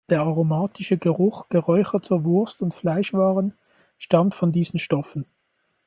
Der 0.09 0.21
aromatische 0.21 0.97
Geruch 0.97 1.47
geräucherter 1.49 2.25
Wurst- 2.25 2.63
und 2.63 2.73
Fleischwaren 2.73 3.53
stammt 3.99 4.33
von 4.33 4.51
diesen 4.51 4.79
Stoffen. 4.79 5.27